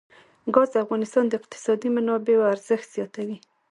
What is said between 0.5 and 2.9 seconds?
ګاز د افغانستان د اقتصادي منابعو ارزښت